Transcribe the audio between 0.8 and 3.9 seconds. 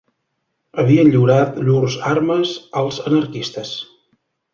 Havien lliurat llurs armes als anarquistes